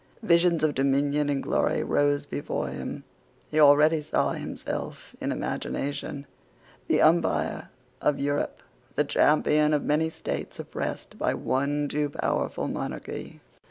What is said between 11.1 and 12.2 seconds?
by one too